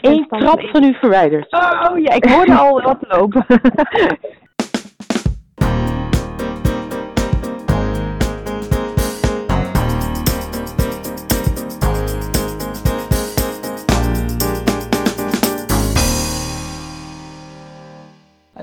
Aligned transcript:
Eén 0.00 0.26
trap 0.28 0.60
van 0.60 0.82
u 0.82 0.94
verwijderd. 0.94 1.52
Oh 1.52 1.98
ja, 1.98 2.12
ik 2.12 2.24
hoorde 2.24 2.54
al 2.54 2.82
wat 2.82 2.98
lopen. 3.00 3.46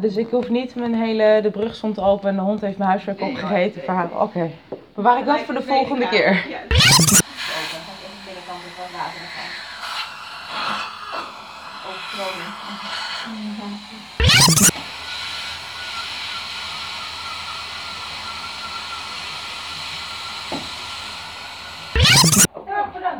Dus 0.00 0.16
ik 0.16 0.30
hoef 0.30 0.48
niet 0.48 0.74
mijn 0.74 0.94
hele, 0.94 1.40
de 1.42 1.50
brug 1.50 1.74
stond 1.74 2.00
open 2.00 2.28
en 2.28 2.34
de 2.34 2.40
hond 2.40 2.60
heeft 2.60 2.78
mijn 2.78 2.90
huiswerk 2.90 3.20
opgegeten. 3.20 4.10
Oké. 4.20 4.50
Bewaar 4.94 5.18
ik 5.18 5.24
dat 5.24 5.40
voor 5.40 5.54
de 5.54 5.62
volgende 5.62 6.08
keer. 6.08 6.46
Ja, 6.48 6.58
bedankt. 12.16 12.42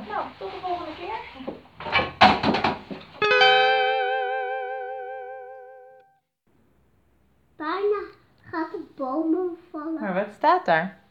Nou, 0.09 0.27
tot 0.39 0.51
de 0.51 0.59
volgende 0.63 0.93
keer. 0.97 1.19
Bijna 7.57 8.03
gaat 8.51 8.71
de 8.71 8.85
boom 8.97 9.35
omvallen. 9.35 10.01
Maar 10.01 10.15
wat 10.15 10.35
staat 10.37 10.67
daar? 10.67 11.03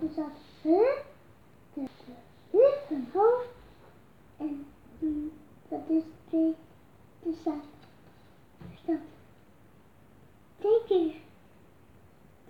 Er 0.00 0.08
staat 0.12 0.32
huh, 0.62 1.06
een 2.90 3.08
hoofd. 3.12 3.48
En 4.36 4.66
mm, 4.98 5.32
dat 5.68 5.80
is 5.88 6.02
twee. 6.28 6.56
Twee 10.58 10.82
keer. 10.86 11.14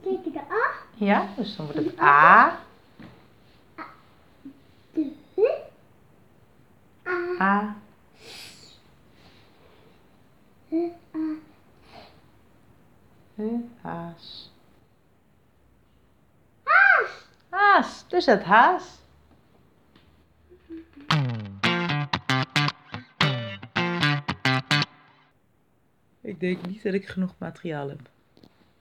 Twee 0.00 0.22
keer 0.22 0.32
de 0.32 0.38
A. 0.38 0.72
Ja, 0.94 1.28
dus 1.36 1.56
dan 1.56 1.66
wordt 1.66 1.84
het 1.84 2.00
A, 2.00 2.58
De. 4.92 5.12
A. 7.06 7.42
A, 7.42 7.44
A. 7.44 7.77
H, 13.36 13.42
Haas. 13.80 14.52
Haas. 16.62 17.27
Haas, 17.50 18.05
dus 18.08 18.27
het 18.27 18.42
haas. 18.42 18.98
Ik 26.28 26.40
denk 26.40 26.66
niet 26.66 26.82
dat 26.82 26.94
ik 26.94 27.08
genoeg 27.08 27.34
materiaal 27.38 27.88
heb. 27.88 28.00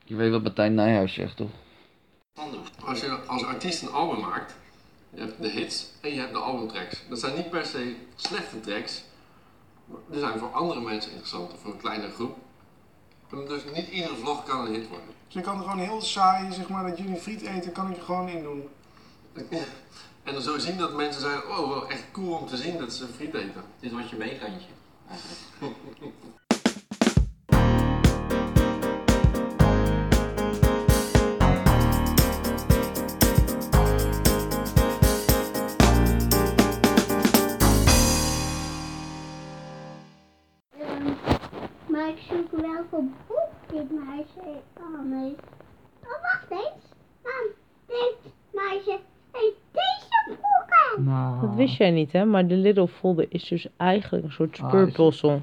Je 0.04 0.16
weet 0.16 0.32
wat 0.32 0.44
Martijn 0.44 0.74
Nijhuis 0.74 1.14
zegt, 1.14 1.38
toch? 1.38 1.50
Als 2.86 3.00
je 3.00 3.10
als 3.10 3.44
artiest 3.44 3.82
een 3.82 3.92
album 3.92 4.20
maakt, 4.20 4.56
je 5.14 5.20
hebt 5.20 5.42
de 5.42 5.50
hits 5.50 5.88
en 6.02 6.14
je 6.14 6.20
hebt 6.20 6.34
de 6.34 6.40
albumtracks. 6.40 7.04
Dat 7.10 7.20
zijn 7.20 7.36
niet 7.36 7.50
per 7.50 7.66
se 7.66 7.96
slechte 8.16 8.60
tracks. 8.60 9.04
Die 10.10 10.20
zijn 10.20 10.40
voor 10.40 10.52
andere 10.52 10.82
mensen 10.82 11.12
interessant, 11.12 11.54
of 11.54 11.60
voor 11.60 11.72
een 11.72 11.78
kleinere 11.78 12.12
groep. 12.12 12.38
En 13.32 13.46
Dus 13.48 13.62
niet 13.76 13.88
iedere 13.88 14.16
vlog 14.16 14.44
kan 14.44 14.66
een 14.66 14.74
hit 14.74 14.88
worden. 14.88 15.08
Dus 15.26 15.34
je 15.34 15.42
kan 15.42 15.58
er 15.58 15.64
gewoon 15.64 15.80
heel 15.80 16.02
saai, 16.02 16.54
zeg 16.54 16.70
maar, 16.70 16.88
dat 16.88 16.98
jullie 16.98 17.16
friet 17.16 17.42
eten, 17.42 17.72
kan 17.72 17.92
ik 17.92 17.98
er 17.98 18.04
gewoon 18.04 18.30
in 18.30 18.44
doen. 18.44 18.68
En 20.24 20.34
dan 20.34 20.42
zul 20.42 20.54
je 20.54 20.60
zien 20.60 20.78
dat 20.78 20.96
mensen 20.96 21.22
zeggen, 21.22 21.58
oh 21.58 21.70
wel 21.70 21.90
echt 21.90 22.12
cool 22.12 22.38
om 22.38 22.48
te 22.48 22.58
zien 22.58 22.78
dat 22.78 22.94
ze 22.94 23.08
friet 23.08 23.34
eten. 23.34 23.64
Dit 23.80 23.92
wordt 23.92 24.10
je 24.10 24.16
meegantje. 24.16 24.70
maar 42.08 42.16
ik 42.16 42.22
zoek 42.30 42.52
welke 42.62 43.04
boek 43.28 43.50
dit 43.72 43.92
meisje 43.92 44.62
aan 44.94 45.12
heeft. 45.12 45.42
Oh, 46.04 46.22
wacht 46.22 46.52
eens. 46.52 46.84
Dan 47.24 47.44
dit 47.88 48.16
meisje 48.52 49.00
heeft 49.32 49.56
deze 49.72 50.28
boek 50.28 50.68
aan. 51.06 51.40
Dat 51.42 51.56
wist 51.56 51.78
jij 51.78 51.92
niet, 51.92 52.12
hè? 52.12 52.26
Maar 52.26 52.48
de 52.48 52.56
Little 52.56 52.88
Folder 52.88 53.26
is 53.30 53.48
dus 53.48 53.68
eigenlijk 53.78 54.24
een 54.24 54.32
soort 54.32 54.60
Ah, 54.60 54.64
is- 54.66 54.70
speurpuzzel. 54.70 55.42